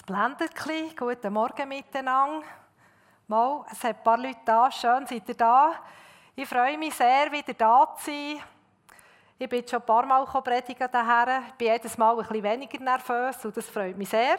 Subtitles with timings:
[0.00, 2.46] Das Blenderkli, guten Morgen miteinander.
[3.26, 5.74] Mal, es hat ein paar Leute da, schön seid ihr da.
[6.34, 8.40] Ich freue mich sehr, wieder da zu sein.
[9.38, 11.42] Ich bin schon ein paar Mal predigen daher.
[11.48, 14.38] Ich bin jedes Mal ein bisschen weniger nervös und das freut mich sehr.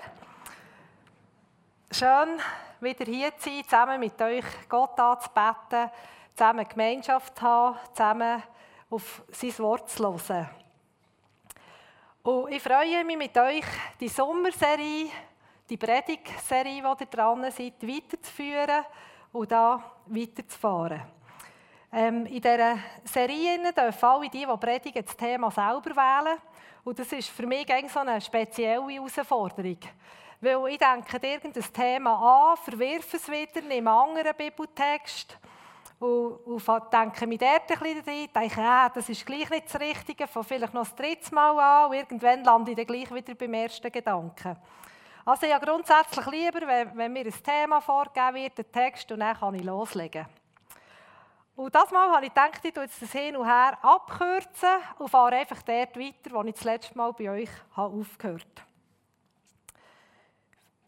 [1.91, 2.39] Schön,
[2.79, 5.91] wieder hier zu sein, zusammen mit euch Gott anzubeten,
[6.35, 8.43] zusammen Gemeinschaft zu haben, zusammen
[8.89, 10.49] auf sein Wort zu hören.
[12.23, 13.65] Und ich freue mich mit euch,
[13.99, 15.11] die Sommerserie
[15.71, 18.83] die Predigtserie, die ihr dran seid, weiterzuführen
[19.31, 21.01] und da weiterzufahren.
[21.93, 26.37] Ähm, in dieser Serie dürfen alle die, die predigen, das Thema selber wählen.
[26.83, 29.77] Und das ist für mich so eine spezielle Herausforderung.
[30.41, 35.37] Weil ich denke irgendein Thema an, verwirfe es wieder, nehme einen anderen Bibeltext
[35.99, 39.79] und, und denke mir dort ein bisschen rein, denke, äh, das ist gleich nicht das
[39.79, 43.35] Richtige, fange vielleicht noch das dritte Mal an und irgendwann lande ich dann gleich wieder
[43.35, 44.57] beim ersten Gedanken.
[45.25, 49.37] Also habe grundsätzlich lieber, wenn, wenn mir ein Thema vorgegeben wird, einen Text, und dann
[49.37, 50.25] kann ich loslegen.
[51.55, 55.35] Und das Mal habe ich gedacht, ich jetzt das hin und her abkürzen und fahre
[55.35, 58.65] einfach dort weiter, wo ich das letzte Mal bei euch habe aufgehört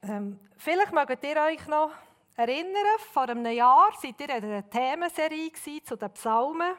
[0.02, 1.92] ähm, Vielleicht mögt ihr euch noch
[2.36, 5.52] erinnern, vor einem Jahr seid ihr in einer Themenserie
[5.84, 6.74] zu den Psalmen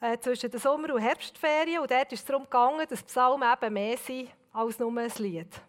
[0.00, 1.80] äh, zwischen der Sommer- und Herbstferien.
[1.80, 5.62] Und dort ist es darum gegangen, dass Psalmen eben mehr sind als nur ein Lied.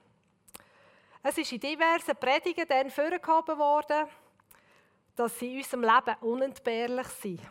[1.23, 4.08] Es ist in diversen Predigen dann vorgehoben worden,
[5.16, 7.41] dass sie in unserem Leben unentbehrlich sind.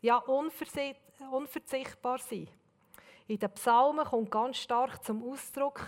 [0.00, 2.48] Ja, unverzichtbar sind.
[3.26, 5.80] In den Psalmen kommt ganz stark zum Ausdruck,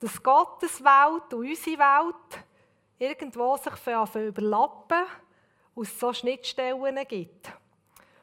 [0.00, 2.44] dass Gottes Welt und unsere Welt
[2.98, 5.04] irgendwo sich überlappen
[5.76, 7.52] und es so Schnittstellen gibt.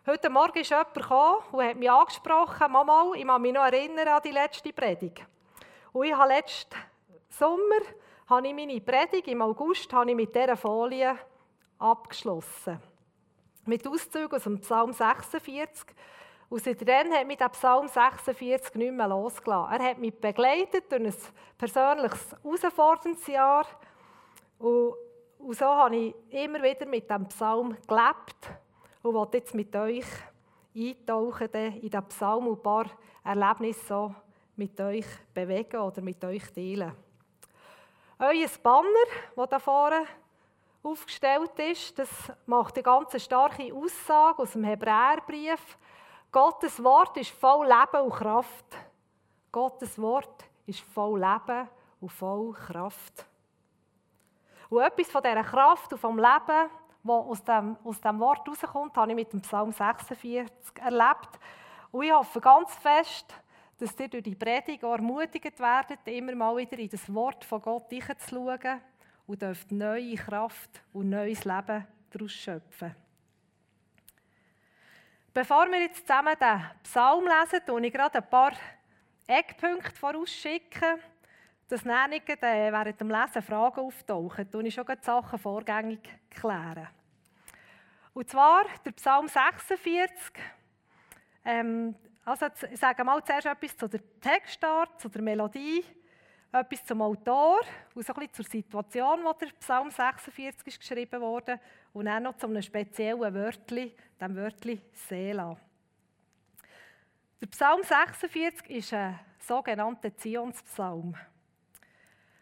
[0.05, 4.09] Heute Morgen ist jemand gekommen und hat mich angesprochen, Mama, ich kann mich noch erinnern
[4.09, 5.25] an die letzte Predigt.
[5.93, 6.75] Und ich habe letzten
[7.29, 7.79] Sommer
[8.27, 11.17] habe ich meine Predigt im August habe ich mit dieser Folie
[11.79, 12.79] abgeschlossen.
[13.65, 15.85] Mit Auszügen aus dem Psalm 46.
[16.49, 19.73] Und seitdem hat mich der Psalm 46 nicht mehr losgelassen.
[19.73, 21.13] Er hat mich begleitet durch ein
[21.57, 23.65] persönliches, herausforderndes Jahr.
[24.59, 24.93] Und,
[25.39, 28.49] und so habe ich immer wieder mit dem Psalm gelebt
[29.03, 30.05] und wollte jetzt mit euch
[30.75, 32.85] eintauchen in den Psalm und ein paar
[33.23, 34.15] Erlebnisse so
[34.55, 37.06] mit euch bewegen oder mit euch teilen.
[38.19, 38.87] Euer Banner,
[39.35, 40.07] das da vorne
[40.81, 42.09] aufgestellt ist, das
[42.47, 45.77] macht eine ganz starke Aussage aus dem Hebräerbrief.
[46.31, 48.65] Gottes Wort ist voll Leben und Kraft.
[49.51, 51.69] Gottes Wort ist voll Leben
[52.01, 53.23] und voll Kraft.
[54.69, 56.71] Und etwas von dieser Kraft und vom Leben,
[57.03, 61.39] das aus dem, aus dem Wort rauskommt, habe ich mit dem Psalm 46 erlebt.
[61.91, 63.31] Und ich hoffe ganz fest,
[63.77, 67.89] dass ihr durch die Predigt ermutigt werdet, immer mal wieder in das Wort von Gott
[67.89, 68.81] hineinzuschauen
[69.27, 72.95] und dürft neue Kraft und neues Leben daraus schöpfen.
[75.33, 78.53] Bevor wir jetzt zusammen den Psalm lesen, tue ich gerade ein paar
[79.27, 80.99] Eckpunkte vorausschicken,
[81.67, 84.49] dass dann nicht äh, während dem Lesen Fragen auftauchen.
[84.49, 85.99] Tue ich schon die Sachen vorgängig
[86.31, 86.87] klären.
[88.13, 90.09] Und zwar der Psalm 46.
[91.45, 91.93] Ähm,
[92.27, 95.83] also ich sage mal zuerst etwas zu der Textart, zu der Melodie,
[96.51, 97.61] etwas zum Autor
[97.95, 101.57] und so ein bisschen zur Situation, wo der Psalm 46 ist geschrieben wurde
[101.93, 105.55] und dann noch zu einem speziellen Wörtli, dem Wörtli Sela.
[107.39, 111.15] Der Psalm 46 ist ein sogenannter Zionspsalm.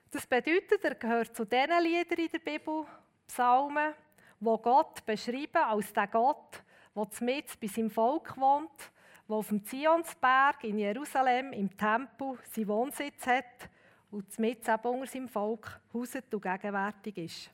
[0.10, 2.86] Das bedeutet, er gehört zu den Liedern in der Bibel,
[3.28, 3.94] Psalmen,
[4.40, 6.64] wo Gott beschrieben als der Gott,
[6.96, 8.95] der mit bei seinem Volk wohnt
[9.28, 13.70] der auf dem Zionsberg in Jerusalem im Tempel seinen Wohnsitz hat
[14.12, 17.52] und mit unter seinem Volk hauset und gegenwärtig ist.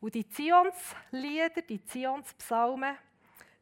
[0.00, 2.96] Und die Zionslieder, die Zionspsalmen,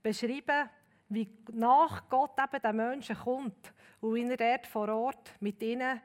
[0.03, 0.69] beschreiben,
[1.09, 6.01] wie nach Gott eben den Menschen kommt und wie er dort vor Ort mit ihnen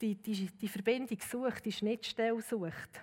[0.00, 3.00] die, die, die Verbindung sucht, die Schnittstelle sucht.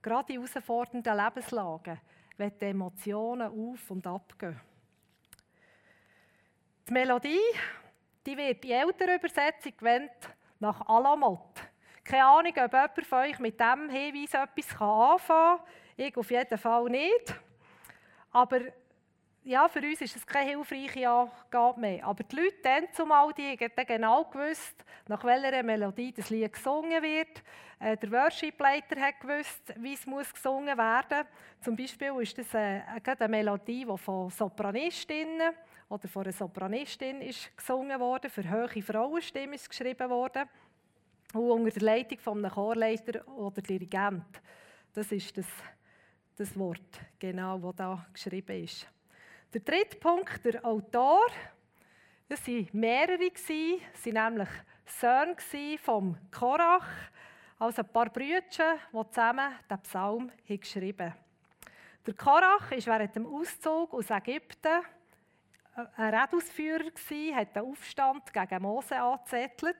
[0.00, 2.00] Gerade in herausfordernden Lebenslagen,
[2.36, 4.58] wenn die Emotionen auf und ab gehen.
[6.90, 7.38] Die Melodie
[8.26, 10.28] die wird in älterer Übersetzung gewendet
[10.58, 11.62] nach Alamot.
[12.02, 15.60] Keine Ahnung, ob jemand von euch mit diesem Hinweis etwas anfangen kann.
[15.96, 17.34] Ich auf jeden Fall nicht.
[18.32, 18.58] Aber
[19.44, 22.04] ja, für uns ist es keine hilfreiche Angabe mehr.
[22.04, 27.00] Aber die Leute dann zumal, die haben genau gewusst, nach welcher Melodie das Lied gesungen
[27.04, 27.44] wird.
[27.78, 31.64] Äh, der Worship-Leiter hat gewusst, wie es muss gesungen werden muss.
[31.64, 35.54] Zum Beispiel ist das äh, eine Melodie, die von Sopranistinnen
[35.90, 38.30] oder von einer Sopranistin ist gesungen worden.
[38.30, 40.48] Für hohe Frauenstimmen ist geschrieben worden.
[41.34, 44.40] und unter der Leitung von einem Chorleiter oder Dirigent.
[44.92, 45.46] Das ist das,
[46.36, 48.86] das Wort, genau, das da geschrieben ist.
[49.52, 51.26] Der dritte Punkt, der Autor.
[52.28, 54.48] Es waren mehrere, es waren nämlich
[54.86, 56.86] Söhne vom Korach,
[57.58, 61.18] also ein paar Brüder, die zusammen den Psalm geschrieben haben.
[62.06, 64.82] Der Korach war während dem Auszug aus Ägypten
[65.74, 66.90] ein Redausführer,
[67.34, 69.76] hat einen Aufstand gegen Mose angezettelt.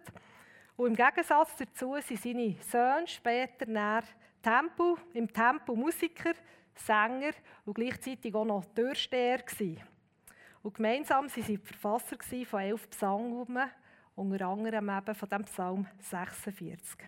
[0.77, 4.05] Und im Gegensatz dazu sind seine Söhne später näher
[4.43, 6.33] Tempo, im Tempo Musiker,
[6.75, 7.33] Sänger
[7.67, 9.43] und gleichzeitig auch noch Türsteher.
[10.63, 12.17] Und gemeinsam waren sie die Verfasser
[12.47, 13.71] von elf Psalmen,
[14.15, 16.99] unter anderem eben von dem Psalm 46.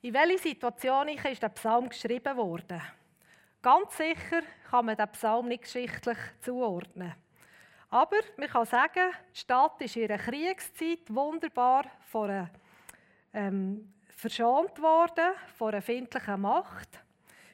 [0.00, 2.80] In welcher Situation ist der Psalm geschrieben worden?
[3.60, 7.14] Ganz sicher kann man den Psalm nicht geschichtlich zuordnen.
[7.90, 12.50] Aber man kann sagen, die Stadt ist in ihrer Kriegszeit wunderbar von einer,
[13.32, 17.02] ähm, verschont worden von einer findlichen Macht.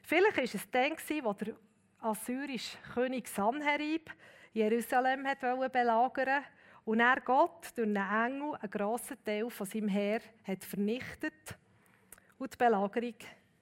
[0.02, 1.54] Vielleicht war es dann, als der
[2.00, 4.10] assyrische König Sanherib
[4.52, 6.44] Jerusalem wollte belagern
[6.84, 7.96] und er Gott durch einen
[8.36, 11.58] Engel einen grossen Teil von seinem Heer hat vernichtet
[12.38, 13.14] und die Belagerung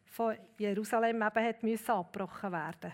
[0.05, 2.93] von Jerusalem eben hat abgebrochen werden.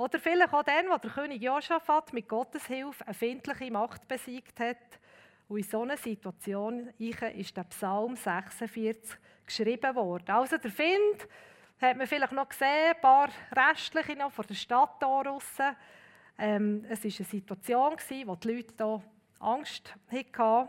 [0.00, 4.58] Oder vielleicht auch dann, wo der König Josaphat mit Gottes Hilfe eine findliche Macht besiegt
[4.58, 4.98] hat.
[5.46, 10.30] Und in so einer Situation ist der Psalm 46 geschrieben worden.
[10.30, 11.28] Also der Find
[11.82, 15.76] hat man vielleicht noch gesehen, ein paar restliche noch vor der Stadt hier
[16.38, 19.02] ähm, Es war eine Situation, in der die Leute hier
[19.38, 20.68] Angst hatten.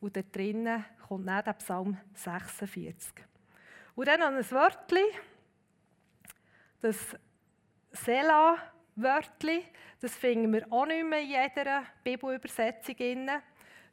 [0.00, 3.12] Und dort drinnen kommt dann der Psalm 46.
[3.94, 5.06] Und dann noch ein Wörtchen,
[6.80, 7.16] das
[7.96, 9.62] Sela-Wörtchen,
[10.00, 12.96] das finden wir auch nicht mehr in jeder Bibelübersetzung.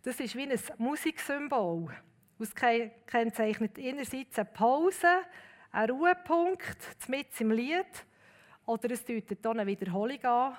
[0.03, 1.89] Das ist wie ein Musiksymbol.
[2.39, 5.07] Es kennzeichnet einerseits eine Pause,
[5.71, 8.05] einen Ruhepunkt mit im Lied
[8.65, 10.57] oder es deutet eine Wiederholung an.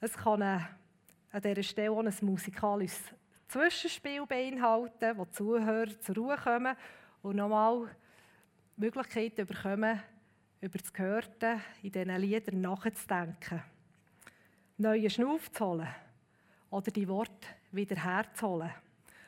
[0.00, 3.00] Es kann an dieser Stelle auch ein musikalisches
[3.48, 6.76] Zwischenspiel beinhalten, wo die Zuhörer zur Ruhe kommen
[7.22, 7.88] und nochmal
[8.76, 10.02] die Möglichkeit bekommen,
[10.62, 13.62] über das Gehörte in diesen Liedern nachzudenken,
[14.78, 15.88] neue Schnuff zu holen
[16.70, 18.70] oder die Worte wieder herzuholen.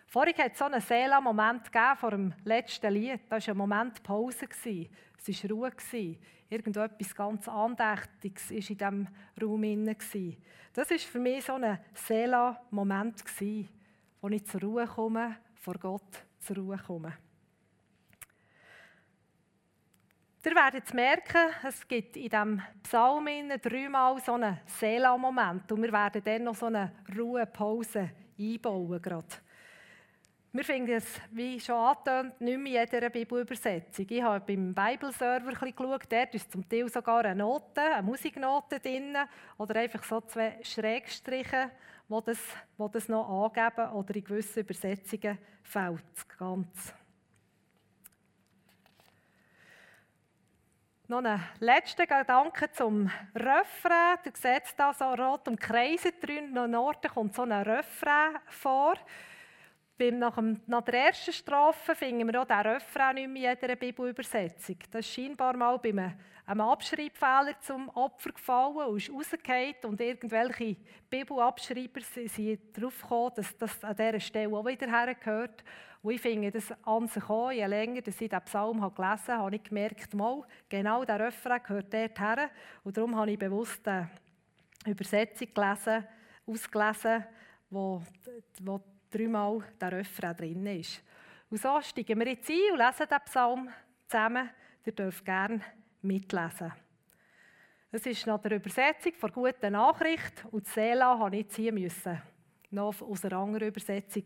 [0.06, 3.20] Vorhin hat es so einen Seela-Moment vor dem letzten Lied.
[3.28, 4.46] Da war ein Moment Pause.
[4.48, 5.72] Es war Ruhe.
[6.48, 9.08] Irgendetwas ganz Andächtiges war in diesem
[9.42, 10.36] Raum.
[10.72, 13.24] Das war für mich so ein Seela-Moment,
[14.20, 17.23] wo ich zur Ruhe komme, vor Gott zur Ruhe komme.
[20.46, 23.26] Ihr werdet merken, es gibt in diesem Psalm
[23.62, 29.00] dreimal so einen Seela-Moment und wir werden dann noch so eine Ruhepause einbauen.
[29.00, 29.26] Gerade.
[30.52, 34.06] Wir finden es, wie schon angetönt, nicht mehr in jeder Bibelübersetzung.
[34.06, 39.16] Ich habe beim Bibelserver geschaut, dort ist zum Teil sogar eine Note, eine Musiknote drin
[39.56, 41.70] oder einfach so zwei Schrägstriche,
[42.06, 42.38] die das,
[42.78, 46.94] die das noch angeben oder in gewissen Übersetzungen es ganz.
[51.06, 54.16] Noch ein letzter Gedanke zum Refrain.
[54.24, 56.56] Du siehst da so rot umkreiset drin.
[56.56, 58.94] Im Norden kommt so ein Refrain vor.
[59.98, 64.78] Nach, nach, der ersten Strafe finden wir auch diesen Refrain nicht mehr in jeder Bibelübersetzung.
[64.90, 66.14] Das ist scheinbar mal bei einem,
[66.46, 70.76] einem Abschreibfehler zum Opfer gefallen und ist rausgefallen und irgendwelche
[71.08, 75.64] Bibelabschreiber sind darauf gekommen, dass das an dieser Stelle auch wieder hergehört.
[76.02, 79.28] Und ich finde das an sich auch, je länger dass ich diesen Psalm habe gelesen
[79.28, 82.50] habe, habe ich gemerkt, mal, genau der Refrain gehört dort her.
[82.82, 84.10] Und darum habe ich bewusst eine
[84.86, 86.06] Übersetzung gelesen,
[86.46, 87.24] ausgelesen,
[87.70, 88.02] wo,
[88.60, 91.02] wo dreimal der Refrain drin ist.
[91.48, 93.68] Und so steigen wir jetzt ein und lesen den Psalm
[94.06, 94.50] zusammen.
[94.84, 95.62] Ihr dürft gerne
[96.04, 96.72] mitlesen.
[97.90, 102.20] Es ist nach der Übersetzung der guten Nachricht und Sela habe ich hier müssen,
[102.70, 104.24] noch aus einer anderen Übersetzung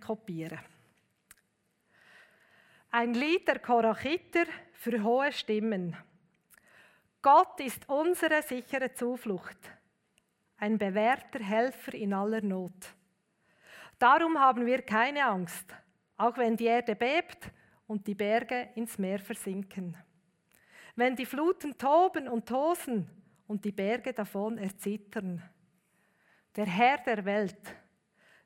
[0.00, 0.58] kopieren.
[2.90, 5.96] Ein Lied der Korachiter für hohe Stimmen.
[7.22, 9.58] Gott ist unsere sichere Zuflucht,
[10.58, 12.94] ein bewährter Helfer in aller Not.
[13.98, 15.74] Darum haben wir keine Angst,
[16.16, 17.50] auch wenn die Erde bebt
[17.86, 19.96] und die Berge ins Meer versinken.
[20.96, 23.08] Wenn die Fluten toben und tosen
[23.46, 25.42] und die Berge davon erzittern.
[26.56, 27.76] Der Herr der Welt,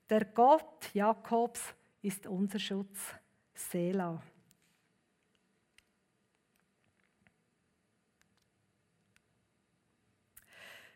[0.09, 3.15] der Gott Jakobs ist unser Schutz.
[3.55, 4.21] Selah.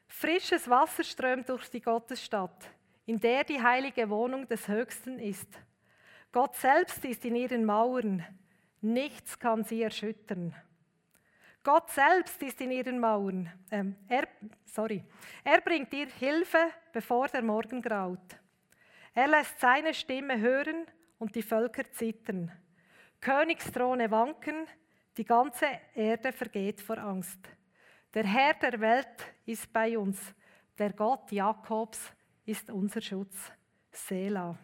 [0.09, 2.71] Frisches Wasser strömt durch die Gottesstadt,
[3.05, 5.49] in der die heilige Wohnung des Höchsten ist.
[6.33, 8.25] Gott selbst ist in ihren Mauern.
[8.81, 10.55] Nichts kann sie erschüttern.
[11.65, 13.51] Gott selbst ist in ihren Mauern.
[13.71, 14.29] Ähm, er,
[14.67, 15.03] sorry.
[15.43, 16.59] Er bringt ihr Hilfe,
[16.93, 18.37] bevor der Morgen graut.
[19.15, 20.85] Er lässt seine Stimme hören
[21.19, 22.53] und die Völker zittern.
[23.19, 24.67] Königsthrone wanken,
[25.17, 27.39] die ganze Erde vergeht vor Angst.
[28.13, 30.21] Der Herr der Welt ist bei uns.
[30.77, 32.13] Der Gott Jakobs
[32.45, 33.51] ist unser Schutz.
[33.91, 34.59] Selah.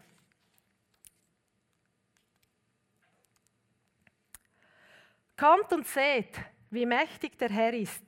[5.34, 6.38] Kommt und seht,
[6.70, 8.04] wie mächtig der Herr ist,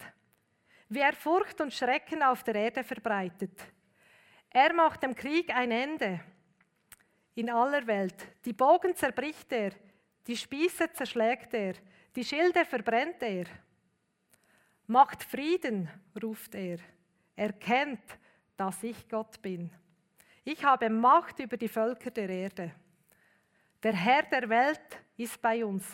[0.88, 3.60] wie er Furcht und Schrecken auf der Erde verbreitet.
[4.50, 6.20] Er macht dem Krieg ein Ende
[7.34, 8.14] in aller Welt.
[8.44, 9.72] Die Bogen zerbricht er,
[10.26, 11.74] die Spieße zerschlägt er,
[12.14, 13.46] die Schilde verbrennt er.
[14.86, 15.88] Macht Frieden,
[16.22, 16.78] ruft er.
[17.34, 18.18] Erkennt,
[18.56, 19.70] dass ich Gott bin.
[20.44, 22.72] Ich habe Macht über die Völker der Erde.
[23.82, 25.84] Der Herr der Welt ist bei uns.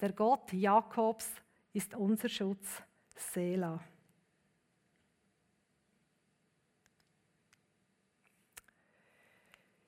[0.00, 1.30] Der Gott Jakobs
[1.72, 2.82] ist unser Schutz.
[3.14, 3.78] Sela.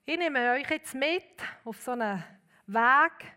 [0.06, 1.24] Ich nehme euch jetzt mit
[1.64, 2.22] auf so einen
[2.66, 3.32] Weg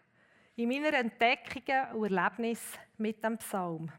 [0.56, 3.92] in meiner Entdeckungen und Erlebnis mit dem Psalm.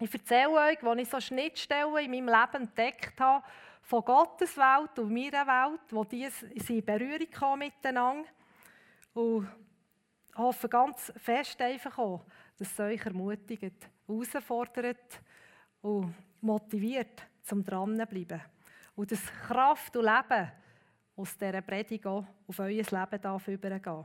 [0.00, 3.44] Ich erzähle euch, wo ich so Schnittstellen in meinem Leben entdeckt habe,
[3.82, 6.28] von Gottes Welt und meiner Welt, wo die
[6.68, 8.28] in Berührung kommen miteinander.
[9.12, 9.48] Und
[10.34, 12.24] hoffe ganz fest einfach auch,
[12.62, 15.20] dass es euch ermutigt, herausfordert
[15.80, 18.40] und motiviert, zum dranbleiben.
[18.94, 20.52] Und dass Kraft und Leben
[21.16, 22.24] aus dieser Predigt auf
[22.58, 24.04] euer Leben darf übergehen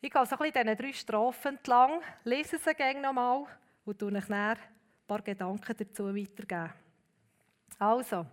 [0.00, 3.44] Ich gehe so ein bisschen diesen drei Strophen entlang, lese sie gerne nochmal
[3.84, 4.56] und tue euch ein
[5.06, 6.72] paar Gedanken dazu weitergeben.
[7.78, 8.24] Also,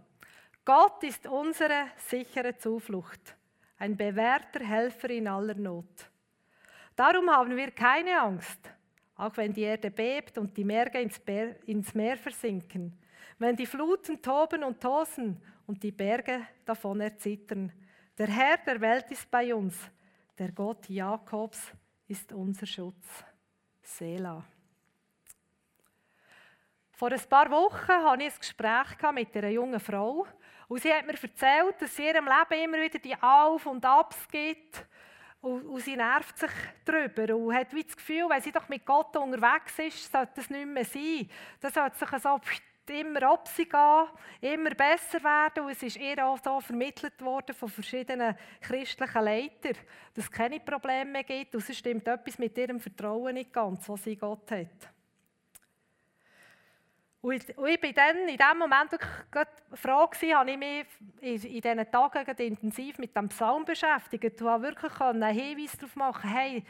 [0.63, 3.35] Gott ist unsere sichere Zuflucht,
[3.79, 6.12] ein bewährter Helfer in aller Not.
[6.95, 8.59] Darum haben wir keine Angst,
[9.15, 10.99] auch wenn die Erde bebt und die Berge
[11.65, 12.97] ins Meer versinken,
[13.39, 17.71] wenn die Fluten toben und tosen und die Berge davon erzittern.
[18.17, 19.75] Der Herr der Welt ist bei uns,
[20.37, 21.71] der Gott Jakobs
[22.07, 23.23] ist unser Schutz.
[23.81, 24.43] Selah.
[26.91, 30.27] Vor ein paar Wochen hatte ich ein Gespräch mit einer jungen Frau.
[30.67, 33.83] Und sie hat mir erzählt, dass sie in ihrem Leben immer wieder die Auf- und
[33.83, 34.85] Abs gibt.
[35.43, 36.51] Und, sie nervt sich
[36.85, 40.49] darüber und hat wie das Gefühl, wenn sie doch mit Gott unterwegs ist, sollte das
[40.49, 41.29] nicht mehr sein.
[41.59, 42.39] Das sollte sich so
[42.89, 44.07] immer ab sie gehen,
[44.39, 45.65] immer besser werden.
[45.65, 49.75] Und es ist ihr auch so vermittelt worden von verschiedenen christlichen Leitern,
[50.13, 51.53] dass es keine Probleme mehr gibt.
[51.55, 54.93] Und es stimmt etwas mit ihrem Vertrauen nicht ganz, was sie Gott hat.
[57.23, 60.85] Und ich war dann in dem Moment wirklich froh gewesen, habe ich mich
[61.21, 65.95] in, in diesen Tagen intensiv mit dem Psalm beschäftigt und habe wirklich einen Hinweis darauf
[65.95, 66.65] machen, hey,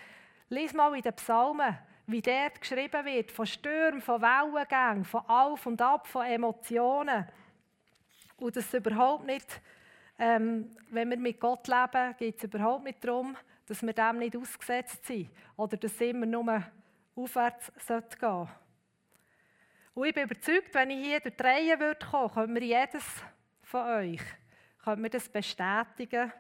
[0.50, 5.66] lies mal in den Psalmen, wie dort geschrieben wird, von Stürmen, von Wellengängen, von Auf
[5.66, 7.26] und Ab, von Emotionen.
[8.38, 9.60] Und das überhaupt nicht,
[10.20, 14.38] ähm, wenn wir mit Gott leben, geht es überhaupt nicht darum, dass wir dem nicht
[14.38, 16.62] ausgesetzt sind oder dass es immer nur
[17.16, 18.63] aufwärts gehen sollte.
[19.94, 23.06] Und ich bin überzeugt, wenn ich hier durch die Reihe würde kommen, könnte mir jedes
[23.62, 24.22] von euch
[24.84, 26.32] könnte mir das bestätigen.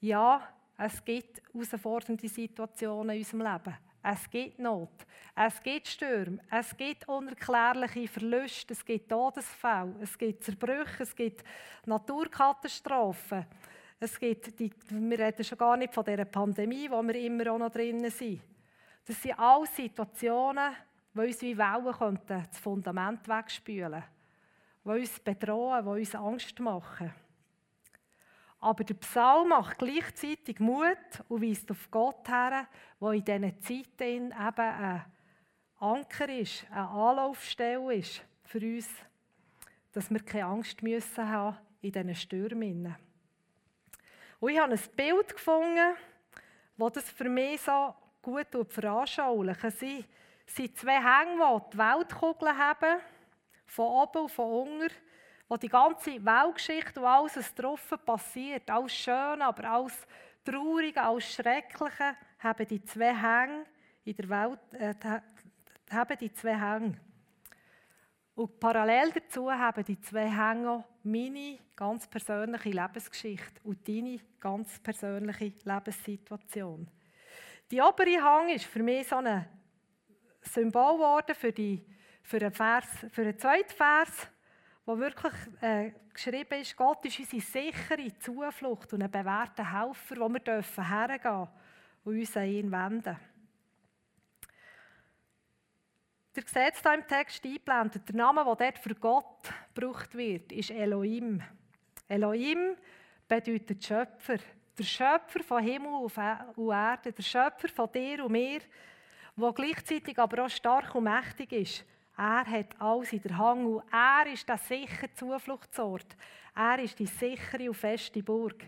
[0.00, 0.48] Ja,
[0.78, 3.76] es gibt herausfordernde Situationen in unserem Leben.
[4.02, 10.44] Es gibt Not, es gibt Stürme, es gibt unerklärliche Verluste, es gibt Todesfälle, es gibt
[10.44, 11.42] Zerbrüche, es gibt
[11.86, 13.46] Naturkatastrophen.
[13.98, 17.58] Es gibt die, wir reden schon gar nicht von dieser Pandemie, wo wir immer auch
[17.58, 18.42] noch drinnen sind.
[19.06, 20.74] Das sind alles Situationen,
[21.14, 24.02] die uns wie Wellen könnten das Fundament wegspülen,
[24.84, 27.14] die uns bedrohen, die uns Angst machen.
[28.60, 30.96] Aber der Psalm macht gleichzeitig Mut
[31.28, 32.66] und weist auf Gott her,
[33.00, 35.04] der in diesen Zeiten eben ein
[35.78, 38.88] Anker ist, eine Anlaufstelle ist für uns,
[39.92, 42.96] dass wir keine Angst müssen haben in diesen Stürmen.
[44.40, 45.94] Und ich habe ein Bild gefunden,
[46.76, 49.62] das das für mich so gut veranschaulicht.
[50.46, 53.00] Sie sind zwei Hänge, die die Weltkugel haben,
[53.66, 54.94] von oben und von unten,
[55.48, 60.06] wo die ganze Weltgeschichte und alles, was drauf passiert, alles Schöne, aber alles
[60.44, 63.64] Traurige, alles Schreckliche, haben die zwei Hänge
[64.04, 64.94] in der Welt, äh,
[65.90, 67.00] haben die zwei Hänge.
[68.34, 74.78] Und parallel dazu haben die zwei Hänge auch meine ganz persönliche Lebensgeschichte und deine ganz
[74.80, 76.88] persönliche Lebenssituation.
[77.70, 79.46] Die obere Hang ist für mich so ein
[80.44, 81.84] Symbol geworden für, die,
[82.22, 84.28] für, einen Vers, für einen zweiten Vers,
[84.86, 90.28] wo wirklich äh, geschrieben ist, Gott ist unsere sichere Zuflucht und ein bewährter Helfer, wo
[90.28, 91.48] wir dürfen hergehen
[92.04, 93.16] und uns an ihn wenden.
[96.36, 98.08] Ihr seht es hier im Text eingeblendet.
[98.08, 101.40] Der Name, der dort für Gott gebraucht wird, ist Elohim.
[102.08, 102.76] Elohim
[103.28, 104.38] bedeutet Schöpfer.
[104.76, 108.60] Der Schöpfer von Himmel und Erde, der Schöpfer von dir und mir,
[109.36, 111.84] der gleichzeitig aber auch stark und mächtig ist.
[112.16, 116.16] Er hat alles in der Hand und er ist der sichere Zufluchtsort.
[116.54, 118.64] Er ist die sichere und feste Burg.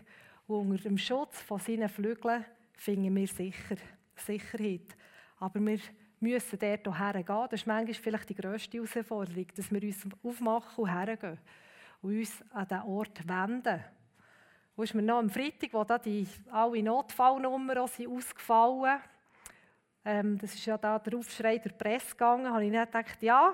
[0.47, 3.77] Und unter dem Schutz von seinen Flügeln finden wir sicher,
[4.15, 4.95] Sicherheit.
[5.39, 5.79] Aber wir
[6.19, 7.47] müssen dort auch hergehen.
[7.49, 11.39] Das ist manchmal vielleicht die grösste Herausforderung, dass wir uns aufmachen und hergehen
[12.01, 13.83] und uns an diesen Ort wenden.
[14.75, 19.16] Wo ist mir noch am Freitag, wo da die alle Notfallnummern ausgefallen sind,
[20.07, 23.53] ähm, das ist ja da der Aufschrei der Presse gegangen, habe ich nicht gedacht, ja,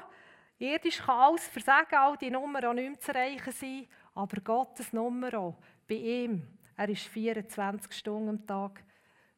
[0.60, 4.94] irdisch kann alles versagen, all die Nummern auch nicht mehr zu erreichen sein, aber Gottes
[4.94, 5.58] Nummer auch,
[5.88, 8.84] bei ihm, er ist 24 Stunden am Tag,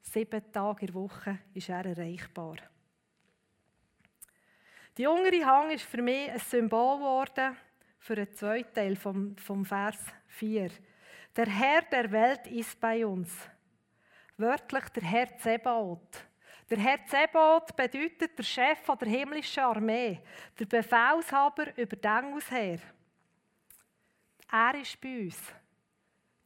[0.01, 2.57] sieben Tage in der Woche ist er erreichbar.
[4.97, 7.55] Die untere Hang ist für mich ein Symbol geworden
[7.97, 10.69] für den zweiten Teil vom, vom Vers 4.
[11.35, 13.33] Der Herr der Welt ist bei uns.
[14.37, 16.25] Wörtlich der Herr Zebaoth.
[16.67, 20.19] Der Herr Zebot bedeutet der Chef der himmlischen Armee,
[20.57, 22.79] der Befehlshaber über den Engelsheer.
[24.51, 25.37] Er ist bei uns,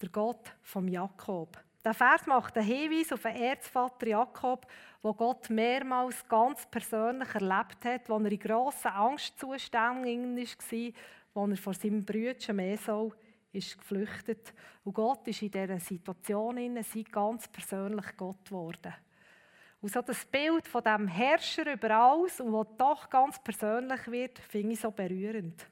[0.02, 1.58] der Gott vom Jakob.
[1.86, 4.68] Der Vers macht einen Hinweis auf den Erzvater Jakob,
[5.02, 10.94] wo Gott mehrmals ganz persönlich erlebt hat, wo er in grossen Angstzuständen war,
[11.34, 13.14] wo er vor seinem Brüdchen Esau
[13.54, 14.54] ist geflüchtet.
[14.84, 16.58] Und Gott ist in dieser Situation
[17.10, 18.94] ganz persönlich Gott geworden.
[19.82, 24.40] Und so das Bild von dem Herrscher über alles und was doch ganz persönlich wird,
[24.40, 25.66] finde ich so berührend.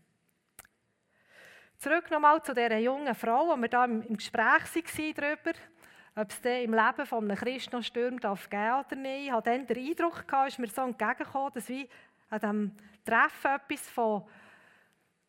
[1.77, 5.59] Zurück nochmal zu dieser jungen Frau, wo wir da im Gespräch waren darüber,
[6.15, 9.27] ob es im Leben von einem Christ noch Stürme darf geben oder nicht.
[9.27, 11.87] Ich hatte dann den Eindruck, gehabt, mir so entgegengekommen, dass wie
[12.29, 12.71] an diesem
[13.05, 14.23] Treffen etwas von,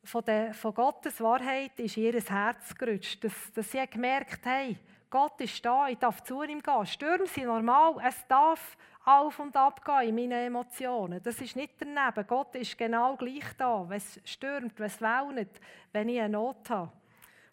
[0.04, 3.22] von, der, von Gottes Wahrheit ist ihr Herz gerutscht.
[3.24, 4.78] Dass, dass sie gemerkt haben,
[5.10, 6.86] Gott ist da, ich darf zu ihm gehen.
[6.86, 11.22] Stürme sind normal, es darf auf und ab gehen in meinen Emotionen.
[11.22, 12.26] Das ist nicht daneben.
[12.26, 15.60] Gott ist genau gleich da, wenn es stürmt, wenn es wälnet,
[15.92, 16.92] wenn ich eine Not habe.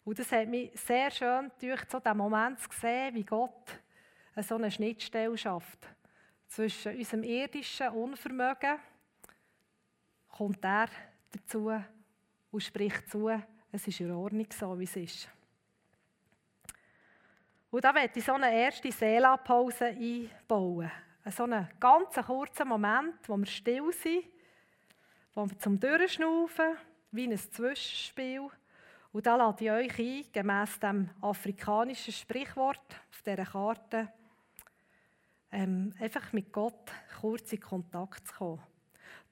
[0.04, 3.80] Und das hat mich sehr schön durch so den Moment zu sehen, wie Gott
[4.36, 5.88] so eine Schnittstelle schafft.
[6.48, 8.78] Zwischen unserem irdischen Unvermögen
[10.28, 10.88] kommt er
[11.32, 11.72] dazu
[12.56, 13.28] und spricht zu,
[13.70, 15.28] es ist in Ordnung so, wie es ist.
[17.70, 20.90] Und da möchte ich so eine erste Seelapause einbauen.
[21.26, 24.24] So einen ganz kurzen Moment, wo wir still sind,
[25.34, 26.78] wo wir zum Durchschnaufen,
[27.10, 28.48] wie ein Zwischenspiel.
[29.12, 34.10] Und da lade ich euch ein, gemäss dem afrikanischen Sprichwort auf dieser Karte,
[35.52, 36.90] ähm, einfach mit Gott
[37.20, 38.75] kurz in Kontakt zu kommen.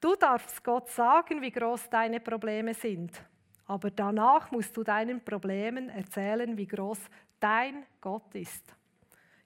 [0.00, 3.12] Du darfst Gott sagen, wie groß deine Probleme sind.
[3.66, 6.98] Aber danach musst du deinen Problemen erzählen, wie groß
[7.40, 8.74] dein Gott ist.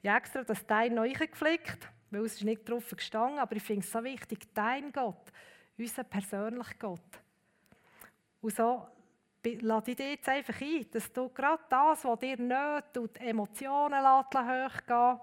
[0.02, 3.62] Ich habe extra das Dein neu geflickt, weil es ist nicht drauf gestanden, aber ich
[3.62, 5.32] finde es so wichtig, dein Gott,
[5.76, 7.00] unser persönlicher Gott.
[8.40, 8.86] Und so
[9.44, 14.04] lade ich dich jetzt einfach ein, dass du gerade das, was dir nicht und Emotionen
[14.04, 15.20] hochgehen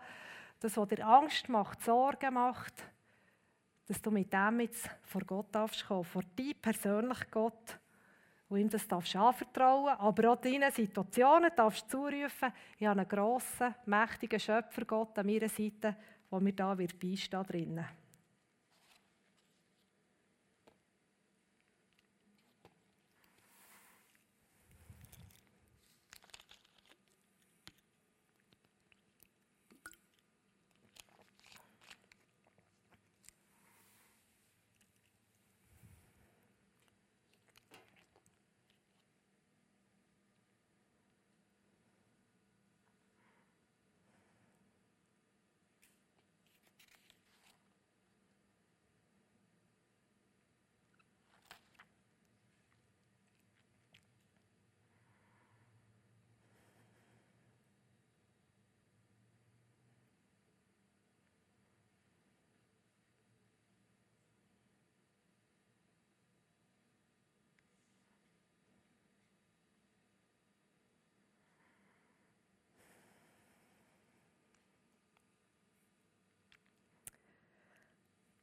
[0.59, 2.73] das, was dir Angst macht, Sorgen macht,
[3.87, 7.79] dass du mit dem jetzt vor Gott darfst kommen, vor deinem persönlichen Gott
[8.49, 13.75] und ihm das darfst anvertrauen, aber auch deinen Situationen darfst zurufen, ich habe einen grossen,
[13.85, 15.95] mächtigen Schöpfergott an meiner Seite,
[16.31, 17.85] der mir da wird beistehen drinnen.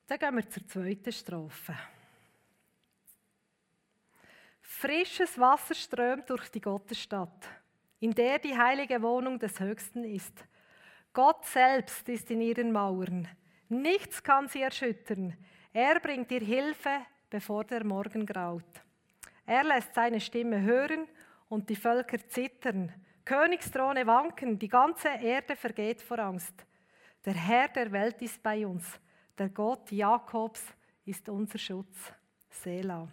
[0.07, 1.75] Dann gehen wir zur zweiten Strophe.
[4.61, 7.49] Frisches Wasser strömt durch die Gottesstadt,
[8.01, 10.45] in der die heilige Wohnung des Höchsten ist.
[11.12, 13.29] Gott selbst ist in ihren Mauern.
[13.69, 15.37] Nichts kann sie erschüttern.
[15.73, 18.83] Er bringt ihr Hilfe, bevor der Morgen graut.
[19.47, 21.07] Er lässt seine Stimme hören
[21.49, 22.93] und die Völker zittern.
[23.25, 26.67] Königsthrone wanken, die ganze Erde vergeht vor Angst.
[27.25, 28.99] Der Herr der Welt ist bei uns.
[29.38, 30.62] Der Gott Jakobs
[31.07, 32.12] ist unser Schutz.
[32.51, 33.09] Selah.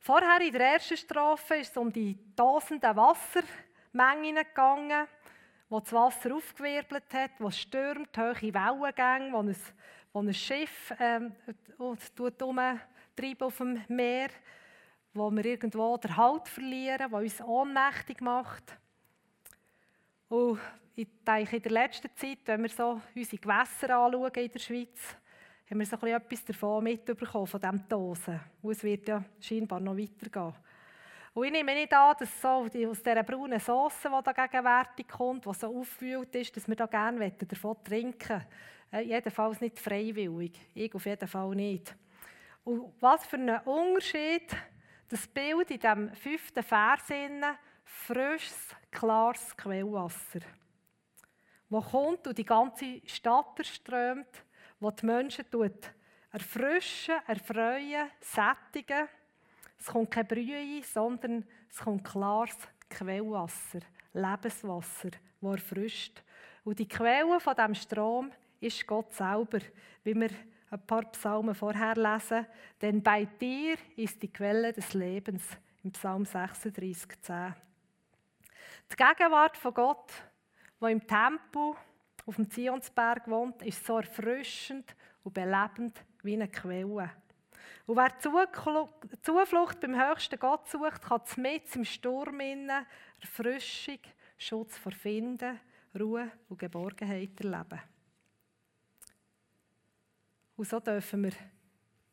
[0.00, 5.06] Vorher in der ersten Strophe ist es um die tausenden Wassermengen gegangen,
[5.68, 9.56] wo das Wasser aufgewirbelt hat, wo es stürmt, hohe Wellengänge, wo ein,
[10.12, 11.34] wo ein Schiff ähm,
[11.78, 14.28] umtreibt auf dem Meer,
[15.12, 18.76] wo wir irgendwo den Halt verlieren, wo uns ohnmächtig macht.
[20.28, 20.58] Und
[20.96, 25.16] denke, in der letzten Zeit, wenn wir so unsere Gewässer anschauen in der Schweiz,
[25.68, 28.40] haben wir so etwas davon mitbekommen, von diesem Dosen.
[28.62, 30.54] Und es wird ja scheinbar noch weitergehen.
[31.32, 35.44] Und ich nehme nicht an, dass so aus dieser braunen Sauce, die da gegenwärtig kommt,
[35.44, 38.44] die so aufgewühlt ist, dass wir da gerne davon trinken
[38.92, 40.52] äh, Jedenfalls nicht freiwillig.
[40.74, 41.96] Ich auf jeden Fall nicht.
[42.62, 44.56] Und was für ein Unterschied
[45.08, 47.02] das Bild in diesem fünften Vers
[47.84, 50.40] frisches, klares Quellwasser,
[51.70, 54.44] das kommt und die ganze Stadt erströmt,
[54.80, 55.44] wo die Menschen
[56.30, 59.08] erfrischen, erfreuen, sättigen.
[59.78, 62.56] Es kommt keine Brühe, sondern es kommt klares
[62.90, 63.80] Quellwasser,
[64.12, 66.22] Lebenswasser, das erfrischt.
[66.64, 69.58] Und die Quelle von diesem Strom ist Gott selber,
[70.02, 70.30] wie wir
[70.70, 72.46] ein paar Psalmen vorher lesen.
[72.80, 75.42] Denn bei dir ist die Quelle des Lebens,
[75.82, 77.54] im Psalm 36, 10.
[78.90, 80.10] Die Gegenwart von Gott,
[80.84, 81.72] wo im Tempel
[82.26, 87.10] auf dem Zionsberg wohnt, ist so erfrischend und belebend wie eine Quelle.
[87.86, 92.84] Und wer Zuflucht beim höchsten Gott sucht, kann mit im Sturm innen
[93.18, 93.98] Erfrischung,
[94.36, 95.58] Schutz vor Finden,
[95.98, 97.80] Ruhe und Geborgenheit erleben.
[100.54, 101.32] Und so dürfen wir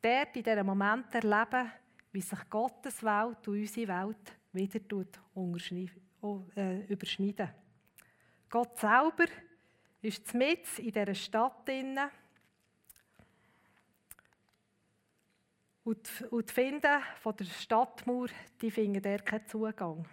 [0.01, 1.73] dort in diesem Moment erleben,
[2.13, 4.79] wie sich Gottes Welt und unsere Welt wieder
[6.55, 7.60] äh, überschneiden.
[8.51, 9.25] Gott selber
[10.01, 11.97] ist mit in dieser Stadt drin.
[15.85, 18.27] Und die Finden von der Stadtmauer,
[18.61, 20.05] die finden dort keinen Zugang.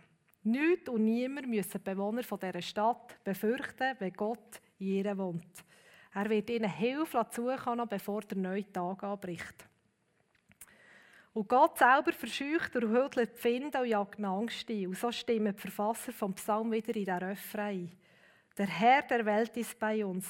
[0.44, 5.64] Nichts und niemand müssen Bewohner von dieser Stadt befürchten, wenn Gott in ihr wohnt.
[6.14, 9.68] Er wird ihnen Hilfe zukommen, bevor der neue Tag anbricht.
[11.34, 14.86] Und Gott selber verscheucht und hütelt die Finden und jagt Angst ein.
[14.86, 17.90] Und so stimmen die Verfasser vom Psalm wieder in den Refrain.
[18.58, 20.26] Der Herr der Welt ist bei uns,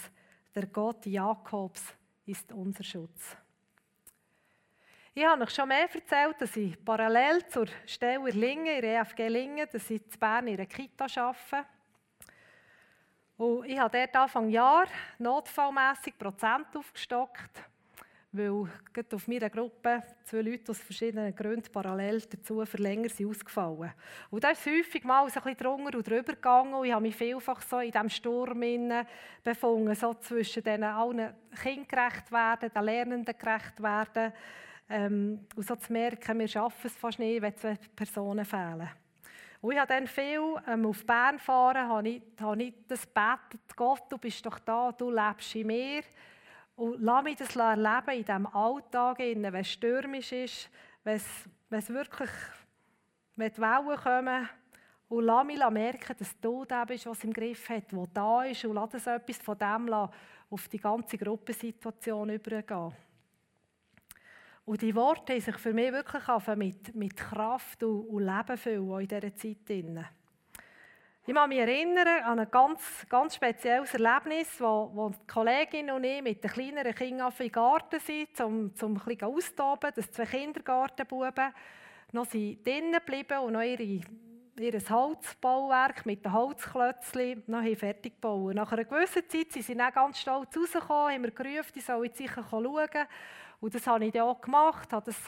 [0.54, 1.82] der Gott Jakobs
[2.26, 3.34] ist unser Schutz.
[5.14, 9.00] Ich habe euch schon mehr erzählt, dass ich parallel zur Stelle in Lingen, in der
[9.00, 11.66] EFG Lingen, dass ich in Bern in einer Kita arbeite.
[13.38, 14.86] Und ich habe dort Anfang Jahr
[15.18, 17.62] notfallmässig Prozent aufgestockt
[18.38, 23.28] weil gerade auf meiner Gruppe zwei Leute aus verschiedenen Gründen parallel dazu für länger sind
[23.28, 23.92] ausgefallen.
[24.30, 27.02] Und da ist häufig mal so ein bisschen drunter und drüber gegangen und ich habe
[27.02, 28.62] mich vielfach so in diesem Sturm
[29.42, 31.34] befunden, so zwischen den allen
[31.88, 34.32] gerecht werden, den Lernenden gerecht werden
[34.88, 38.88] ähm, und so zu merken, wir schaffen es fast nicht, wenn zwei Personen fehlen.
[39.60, 43.76] Und ich habe dann viel ähm, auf Bern fahren, habe ich, habe ich das gebetet,
[43.76, 46.02] Gott, du bist doch da, du lebst in mir.
[46.78, 50.70] Und lass mich das erleben in diesem Alltag, wenn es stürmisch ist,
[51.02, 52.30] wenn es, wirklich
[53.34, 54.48] wenn die Wellen kommen.
[55.08, 58.64] Und lass mich merken, dass du der bist, was im Griff hat, der da ist.
[58.64, 62.92] Und lass es etwas von dem auf die ganze Gruppensituation übergehen.
[64.64, 69.00] Und die Worte haben sich für mich wirklich mit, mit Kraft und, und Leben füllen
[69.00, 70.08] in dieser Zeit.
[71.28, 76.02] Ich kann mich erinnern an ein ganz, ganz spezielles Erlebnis, wo, wo die Kollegin und
[76.02, 80.24] ich mit den kleineren Kindern im Garten sind, um, um ein bisschen auszutoben, dass zwei
[80.24, 81.52] Kindergartenbuben
[82.12, 88.54] noch drinnen geblieben und noch ihre, ihr Holzbauwerk mit den Holzklötzchen noch fertig gebaut.
[88.54, 92.10] Nach einer gewissen Zeit sind sie dann ganz stolz rausgekommen, haben wir gerufen, die sollen
[92.14, 93.06] sicher schauen.
[93.60, 95.20] Und das habe ich dann auch gemacht, habe das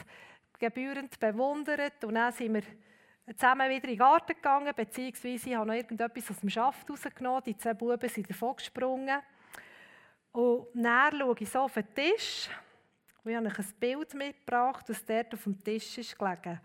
[0.57, 2.63] gebührend bewundert und dann sind wir
[3.35, 7.43] zusammen wieder in den Garten gegangen, beziehungsweise ich habe noch irgendetwas aus dem Schaft rausgenommen.
[7.45, 9.19] Die zwei Buben sind davon gesprungen.
[10.31, 12.49] Und dann schaue ich so auf den Tisch
[13.23, 16.59] ich habe ein Bild mitgebracht, das dort auf dem Tisch ist gelegen.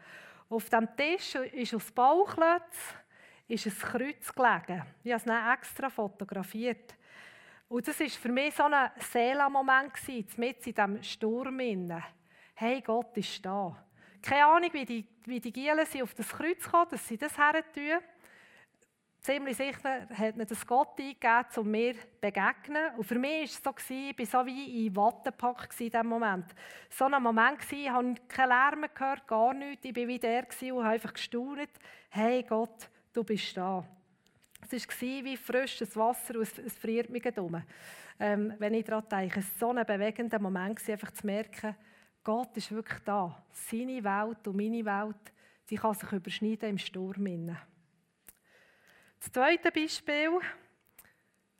[0.48, 2.94] Auf dem Tisch ist aus Bauchlötz
[3.46, 4.82] ist ein Kreuz gelegen.
[5.04, 6.94] Ich habe es dann extra fotografiert.
[7.68, 9.92] Und das war für mich so ein Seelenmoment,
[10.38, 11.60] mit in diesem Sturm.
[12.54, 13.85] Hey, Gott ist da.
[14.26, 17.62] Keine Ahnung, wie die, wie die Gielen auf das Kreuz kommen, dass sie das her.
[19.20, 22.94] Ziemlich sicher hat mir das Gott eingegeben, um mir zu begegnen.
[22.96, 26.46] Und für mich war es so, ich war so wie in Wattepack in diesem Moment.
[26.90, 29.84] So ein Moment war, ich habe keinen Lärm gehört, gar nichts.
[29.84, 31.70] Ich war wie der und habe einfach gestaunt.
[32.08, 33.84] Hey Gott, du bist da.
[34.68, 37.62] Es war wie frisches Wasser und es, friert mich um.
[38.18, 41.76] Ähm, wenn ich daran denke, es war so ein bewegender Moment, einfach zu merken,
[42.26, 43.40] Gott ist wirklich da.
[43.52, 45.32] Seine Welt und meine Welt,
[45.70, 47.56] die kann sich überschneiden im Sturm.
[49.20, 50.40] Das zweite Beispiel,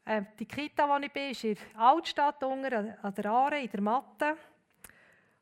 [0.04, 3.70] äh, die Kita, wo ich bin, ist in der Altstadt unten an der Aare, in
[3.70, 4.36] der Matte.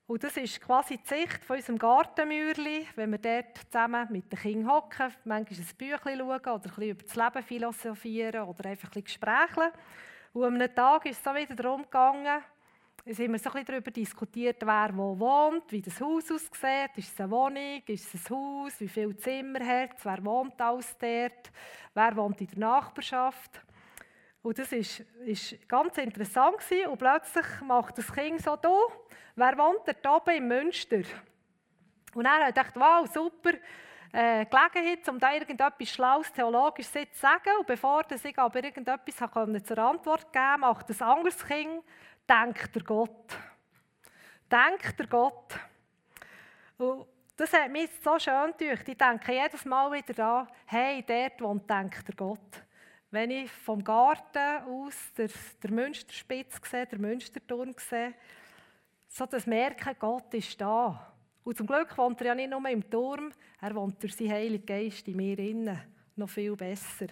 [0.07, 4.39] Und das ist quasi die Sicht von unserem Gartenmürli, wenn wir dort zusammen mit den
[4.39, 8.89] Kindern hocken, manchmal ein Büchlein schauen oder ein bisschen über das Leben philosophieren oder einfach
[8.89, 9.73] ein bisschen gesprächeln.
[10.35, 12.43] Und an einem Tag ist es so wieder darum gegangen,
[13.07, 16.91] es haben wir so ein darüber diskutiert, wer wo wohnt, wie das Haus aussieht.
[16.97, 20.59] Ist es eine Wohnung, ist es ein Haus, wie viele Zimmer hat es, wer wohnt
[20.59, 21.51] alles dort,
[21.93, 23.61] wer wohnt in der Nachbarschaft.
[24.41, 26.89] Und das ist, ist ganz interessant gewesen.
[26.89, 28.75] und plötzlich macht das Kind so, du,
[29.37, 31.03] wer wohnt dort oben im Münster?
[32.15, 33.53] Und er hat gedacht, wow, super,
[34.13, 37.51] äh, Gelegenheit, um da irgendetwas Schlaues theologisch zu sagen.
[37.59, 41.83] Und bevor ich aber irgendetwas zur Antwort geben konnte, macht ein anderes Kind
[42.29, 43.37] denkt der Gott.
[44.51, 45.59] Denkt der Gott.
[46.79, 47.07] Und
[47.37, 48.89] das hat mich so schön gedacht.
[48.89, 52.63] Ich denke jedes Mal wieder daran, hey, dort wohnt, denkt der Gott.
[53.11, 55.29] Wenn ich vom Garten aus der,
[55.63, 58.15] der Münsterspitze sehe, der Münsterturm sehe,
[59.09, 61.13] so das Merken, Gott ist da.
[61.45, 64.67] Und zum Glück wohnt er ja nicht nur im Turm, er wohnt durch seinen Heiligen
[64.67, 65.81] Geist in mir innen.
[66.17, 67.07] Noch viel besser.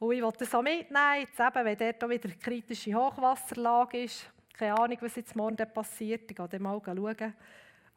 [0.00, 4.30] Und ich wollte das auch mitnehmen, jetzt eben, wenn dort wieder eine kritische Hochwasserlage ist.
[4.54, 7.34] Keine Ahnung, was jetzt morgen passiert, ich gehe dann mal schauen.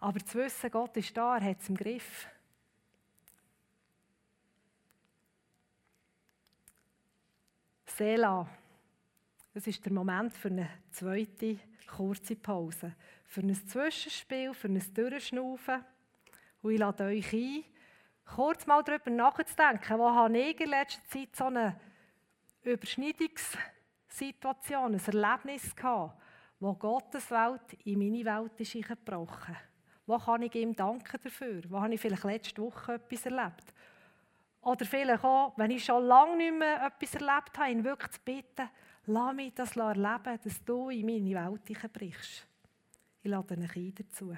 [0.01, 2.27] Aber zu wissen, Gott ist da, er hat es im Griff.
[7.85, 8.49] Sela.
[9.53, 12.95] Das ist der Moment für eine zweite kurze Pause.
[13.25, 15.85] Für ein Zwischenspiel, für ein Durchschnaufen.
[16.63, 17.63] Und ich lade euch ein,
[18.25, 21.79] kurz mal darüber nachzudenken, wo habe ich in letzter Zeit so eine
[22.63, 26.17] Überschneidungssituation, ein Erlebnis gehabt,
[26.60, 29.58] wo Gottes Welt in meine Welt ist eingebrochen.
[30.06, 31.62] Wo kann ich ihm danken dafür?
[31.69, 33.73] Wo habe ich vielleicht letzte Woche etwas erlebt?
[34.62, 38.21] Oder vielleicht auch, wenn ich schon lange nicht mehr etwas erlebt habe, ihn wirklich zu
[38.21, 38.69] bitten,
[39.06, 42.47] lass mich das erleben, dass du in meine Welt einbrichst.
[43.21, 44.34] Ich lade dich ein dazu.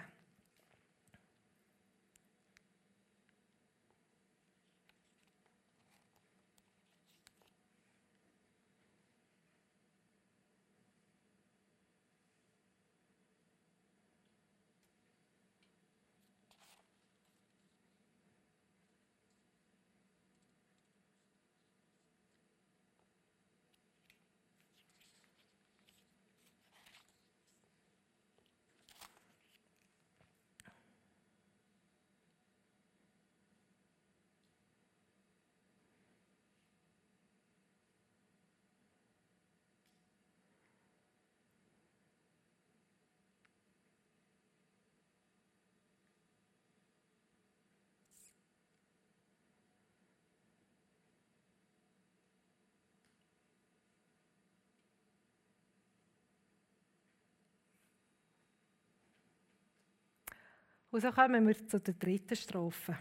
[60.96, 62.98] Und so kommen wir zu der dritten Strophe.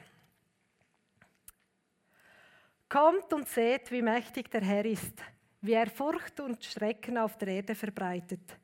[2.89, 5.23] Kommt und seht, wie mächtig der Herr ist,
[5.61, 8.59] wie er Furcht und Schrecken auf der Erde verbreitet.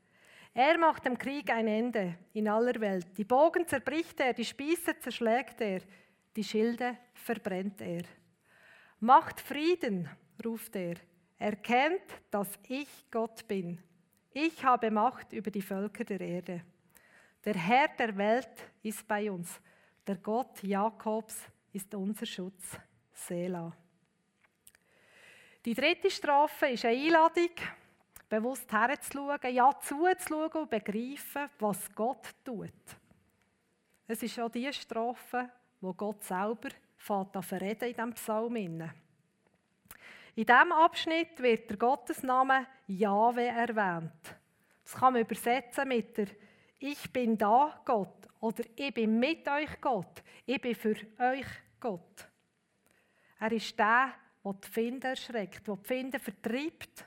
[0.52, 3.06] Er macht dem Krieg ein Ende in aller Welt.
[3.16, 5.82] Die Bogen zerbricht er, die Spieße zerschlägt er,
[6.34, 8.02] die Schilde verbrennt er.
[8.98, 10.08] Macht Frieden,
[10.44, 10.96] ruft er.
[11.38, 13.80] Erkennt, dass ich Gott bin.
[14.32, 16.62] Ich habe Macht über die Völker der Erde.
[17.44, 19.60] Der Herr der Welt ist bei uns.
[20.06, 21.36] Der Gott Jakobs
[21.72, 22.78] ist unser Schutz.
[23.12, 23.72] Sela.
[25.64, 27.50] Die dritte Strafe ist eine Einladung,
[28.28, 32.72] bewusst herzuschauen, ja zuzuschauen und begreifen, was Gott tut.
[34.06, 35.50] Es ist auch die Strafe,
[35.80, 38.56] wo Gott selber fährt verreden in diesem Psalm.
[38.56, 38.90] In
[40.34, 44.36] diesem Abschnitt wird der Gottesname Jahwe erwähnt.
[44.82, 46.28] Das kann man übersetzen mit der
[46.80, 51.46] ich bin da, Gott, oder ich bin mit euch, Gott, ich bin für euch,
[51.78, 52.28] Gott.
[53.38, 54.14] Er ist der,
[54.44, 57.04] der die Finde erschreckt, der die Finde vertreibt.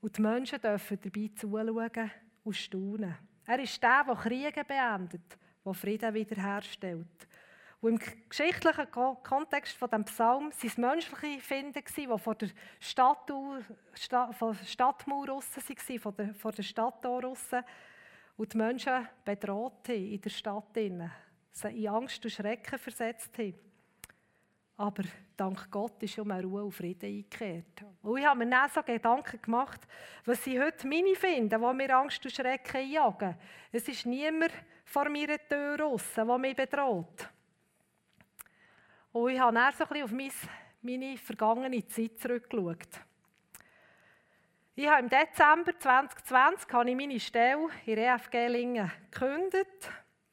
[0.00, 2.10] Und die Menschen dürfen dabei zuschauen
[2.44, 3.16] und staunen.
[3.46, 7.28] Er ist der, der Kriege beendet, der Frieden wiederherstellt.
[7.80, 12.48] Und im geschichtlichen Kontext von dem Psalm waren es menschliche Finden, die vor der
[12.80, 16.64] Stadt, von der Stadtmauer raus waren, vor der, vor der
[17.22, 17.50] raus,
[18.36, 23.54] und die Menschen bedroht haben in der Stadt, sie in Angst und Schrecken versetzt haben.
[24.76, 25.04] Aber
[25.36, 27.84] dank Gott ist um Ruhe und Frieden eingekehrt.
[28.02, 29.80] Und ich habe mir dann so Gedanken gemacht,
[30.24, 33.36] was sie heute meine finden, die mir Angst und Schrecken jagen.
[33.70, 34.50] Es ist niemand
[34.84, 37.28] vor meiner Tür raus, der mich bedroht.
[39.12, 40.48] Und ich habe dann so ein bisschen auf
[40.82, 43.00] meine vergangene Zeit zurückgeschaut.
[44.76, 49.88] Ich habe im Dezember 2020 habe ich meine Stelle in EFG Lingen gekündigt,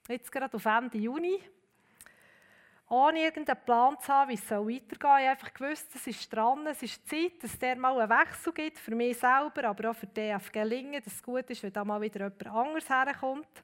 [0.08, 1.40] jetzt gerade auf Ende Juni.
[2.90, 4.98] Ohne irgendeinen Plan zu haben, wie es weitergehen soll.
[4.98, 5.62] Ich habe einfach
[5.96, 9.64] es ist dran, es ist Zeit, dass es mal einen Wechsel gibt, für mich selber,
[9.66, 12.48] aber auch für die EFG Lingen, dass es gut ist, wenn da mal wieder jemand
[12.48, 13.64] anderes herkommt.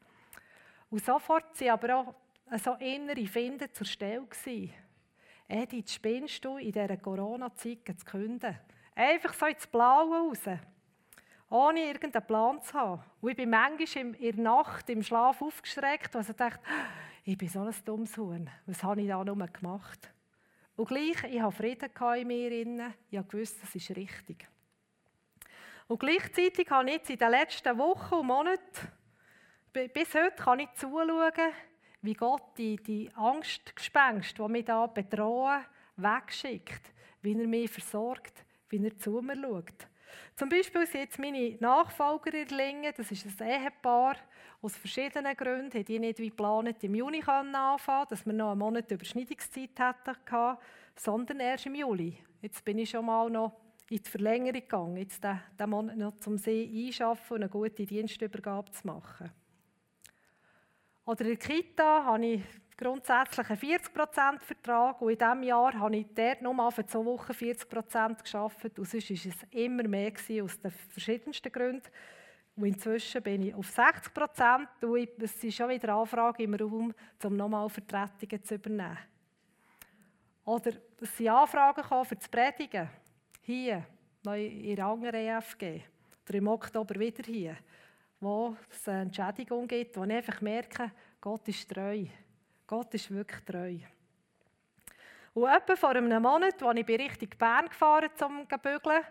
[0.91, 2.15] Und sofort waren aber auch
[2.59, 4.27] so innere Finden zur Stelle.
[5.47, 8.59] Edith, spinnst du in dieser Corona-Zeit zu künden?
[8.97, 10.41] Einfach so ins Blaue raus.
[11.51, 13.03] Ohne irgendeinen Plan zu haben.
[13.21, 16.59] Und ich bin manchmal in der Nacht im Schlaf aufgeschreckt und also dachte,
[17.23, 18.49] ich bin so ein dummes Huhn.
[18.65, 20.11] Was habe ich da nur gemacht?
[20.75, 21.91] Und gleich, ich hatte Frieden
[22.51, 22.93] in mir.
[23.11, 24.47] Ich wusste, das ist richtig.
[25.87, 28.91] Und gleichzeitig habe ich jetzt in den letzten Wochen und Monaten,
[29.93, 31.53] bis heute kann ich zuschauen,
[32.01, 35.63] wie Gott die, die Angstgespenst, die mich da bedrohen,
[35.97, 39.87] wegschickt, wie er mich versorgt, wie er zu mir schaut.
[40.35, 44.15] Zum Beispiel sind jetzt meine Nachfolger in Lingen, das ist ein Ehepaar,
[44.61, 48.89] aus verschiedenen Gründen, die nicht wie geplant im Juni anfangen dass wir noch einen Monat
[48.89, 50.57] Überschneidungszeit hatten,
[50.95, 52.17] sondern erst im Juli.
[52.41, 53.53] Jetzt bin ich schon mal noch
[53.89, 57.85] in die Verlängerung gegangen, jetzt den, den Monat noch zum See einschaffen und eine gute
[57.85, 59.31] Dienstübergabe zu machen.
[61.05, 62.41] Oder in der Kita habe ich
[62.77, 68.31] grundsätzlich einen 40%-Vertrag und in diesem Jahr habe ich dort nur für zwei Wochen 40%
[68.31, 71.87] gearbeitet und sonst war es immer mehr gewesen, aus den verschiedensten Gründen.
[72.55, 77.35] Und inzwischen bin ich auf 60% und es ist schon wieder Anfrage im Raum, um
[77.35, 78.97] nochmal Vertretungen zu übernehmen.
[80.45, 82.89] Oder es sind Anfragen für das Predigen.
[83.41, 83.85] Hier,
[84.23, 85.81] in der anderen EFG.
[86.27, 87.57] Oder im Oktober wieder hier
[88.19, 92.05] wo es eine Entschädigung gibt, wo ich einfach merke, Gott ist treu.
[92.67, 93.77] Gott ist wirklich treu.
[95.33, 99.03] Und etwa vor einem Monat, als ich Richtung Bern gefahren bin, um zu bügeln,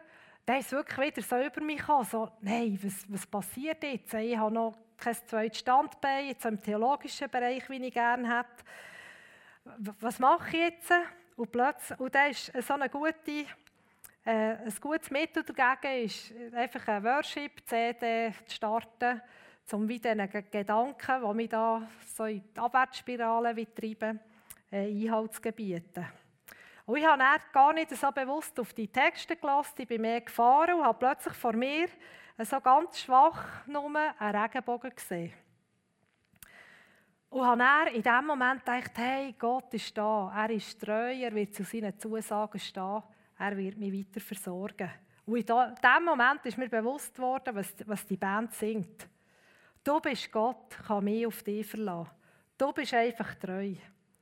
[0.45, 4.13] da ist wirklich wieder so über mich gekommen, so, nein, was, was passiert jetzt?
[4.15, 8.65] Ich habe noch kein zweites Standbein, jetzt im theologischen Bereich, wie ich gerne hätte.
[10.01, 10.93] Was mache ich jetzt?
[11.37, 13.47] Und plötzlich, und da ist so eine gute
[14.27, 19.23] äh, ein gutes Mittel dagegen ist, einfach eine Worship-CD zu starten,
[19.73, 21.83] um diesen Gedanken, die mich da
[22.15, 24.21] so in die Abwärtsspirale treiben,
[24.71, 26.07] äh, Einhalt zu gebieten.
[26.85, 30.75] Und ich habe gar nicht so bewusst auf die Texte gelassen, ich bin mehr gefahren
[30.75, 31.89] und habe plötzlich vor mir
[32.39, 35.33] so ganz schwach nur einen Regenbogen gesehen.
[37.31, 41.35] Und habe dann in diesem Moment gedacht, hey, Gott ist da, er ist treu, er
[41.35, 43.03] wird zu seinen Zusagen stehen
[43.39, 44.91] er wird mich weiter versorgen.
[45.27, 49.09] Und in diesem Moment ist mir bewusst worden, was, was die Band singt.
[49.87, 52.11] Du bist Gott, kann mich auf dich verlassen.
[52.59, 53.73] Du bist einfach treu.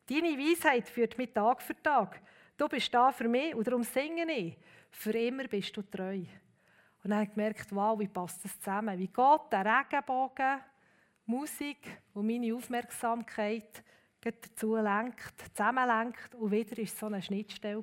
[0.05, 2.20] Deine Weisheit führt mich Tag für Tag.
[2.55, 4.59] Du bist da für mich und darum singe ich.
[4.90, 6.18] Für immer bist du treu.
[6.18, 6.29] Und
[7.05, 8.98] dann habe ich gemerkt, wow, wie passt das zusammen?
[8.98, 10.61] Wie Gott, der Regenbogen,
[11.24, 13.83] Musik und meine Aufmerksamkeit
[14.20, 16.35] dazu lenkt, zusammenlenkt.
[16.35, 17.83] Und wieder war es so eine Schnittstelle.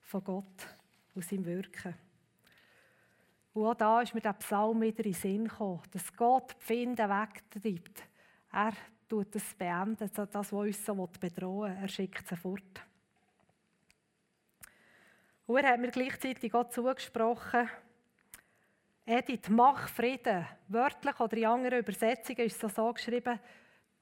[0.00, 0.66] Von Gott
[1.14, 1.94] und seinem Wirken.
[3.52, 6.64] Und auch da ist mir der Psalm wieder in den Sinn gekommen, dass Gott die
[6.64, 8.02] Finden wegtreibt.
[8.52, 8.72] Er
[9.08, 11.82] tut das beenden, das, was uns so bedrohen will.
[11.82, 12.82] Er schickt sie fort.
[15.46, 17.68] Und er hat mir gleichzeitig auch zugesprochen,
[19.04, 20.46] Edith, mach Frieden.
[20.68, 23.40] Wörtlich oder in anderen Übersetzungen ist es so geschrieben,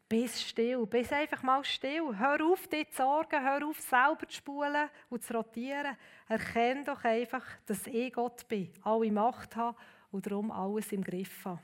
[0.09, 2.17] bist still, bist einfach mal still.
[2.17, 5.97] Hör auf, dich zu sorgen, hör auf, selber zu spulen und zu rotieren.
[6.29, 9.77] Erkenn doch einfach, dass ich Gott bin, alle Macht habe
[10.11, 11.61] und darum alles im Griff habe.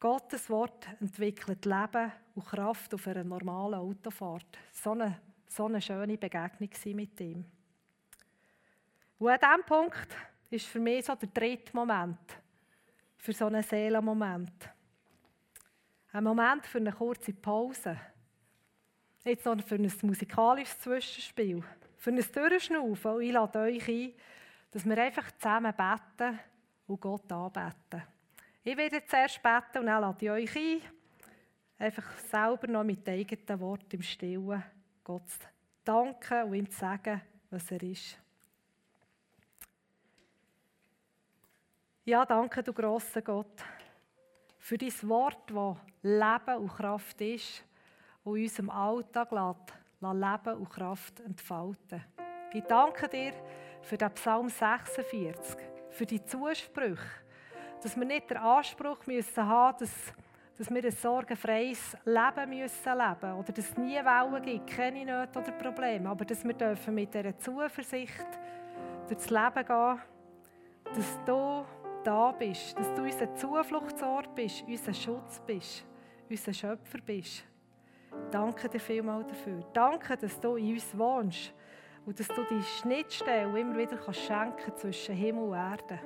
[0.00, 4.58] Gottes Wort entwickelt Leben und Kraft auf einer normalen Autofahrt.
[4.72, 7.44] So eine, so eine schöne Begegnung mit ihm.
[9.18, 10.08] Und an diesem Punkt
[10.50, 12.18] ist für mich so der dritte Moment,
[13.16, 14.68] für so einen Seelenmoment.
[16.14, 17.98] Ein Moment für eine kurze Pause.
[19.24, 21.60] Jetzt noch für ein musikalisches Zwischenspiel.
[21.96, 23.10] Für ein Durchschnaufen.
[23.10, 24.12] Und ich lade euch ein,
[24.70, 26.38] dass wir einfach zusammen beten
[26.86, 28.04] und Gott anbeten.
[28.62, 30.80] Ich werde zuerst beten und dann lade ich euch ein,
[31.78, 34.62] einfach selber noch mit eigenen Worten im Stillen
[35.02, 35.40] Gott zu
[35.84, 38.16] danken und ihm zu sagen, was er ist.
[42.04, 43.64] Ja, danke, du grosser Gott,
[44.64, 47.62] für dein Wort, das Leben und Kraft ist
[48.24, 52.02] und in unserem Alltag lässt, Leben und Kraft entfalten.
[52.50, 53.34] Ich danke dir
[53.82, 55.56] für den Psalm 46,
[55.90, 56.96] für die Zusprüche,
[57.82, 60.14] dass wir nicht den Anspruch müssen haben dass,
[60.56, 65.40] dass wir ein sorgenfreies Leben müssen leben oder dass es nie Wellen gibt, keine Nöte
[65.40, 68.28] oder Probleme, aber dass wir dürfen mit dieser Zuversicht
[69.08, 70.00] durchs Leben gehen,
[70.94, 71.66] dass du
[72.04, 75.84] da bist, dass du unser Zufluchtsort bist, unser Schutz bist,
[76.28, 77.44] unser Schöpfer bist.
[78.30, 79.60] Danke dir vielmals dafür.
[79.72, 81.52] Danke, dass du in uns wohnst
[82.06, 85.98] und dass du die Schnittstelle immer wieder kannst schenken zwischen Himmel und Erde.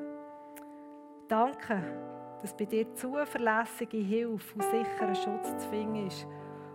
[1.29, 1.83] Danke,
[2.41, 6.27] dass bei dir zuverlässige Hilfe und sicherer Schutz zu finden ist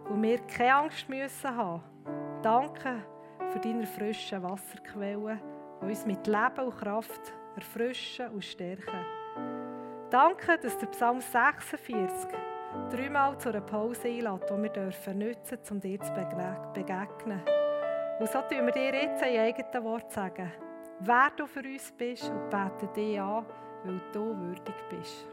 [0.10, 1.82] und wir keine Angst müssen haben.
[2.42, 3.04] Danke
[3.50, 5.40] für deine frischen Wasserquellen,
[5.82, 9.06] die uns mit Leben und Kraft erfrischen und stärken.
[10.10, 12.30] Danke, dass der Psalm 46
[12.92, 16.12] dreimal zu einer Pause einlädt, die wir dürfen nutzen um dir zu
[16.74, 17.42] begegnen.
[18.20, 20.52] Und so tun wir dir jetzt ein eigenes Wort sagen,
[21.00, 23.46] wer du für uns bist und beten dich an,
[23.84, 25.28] weil du würdig bist.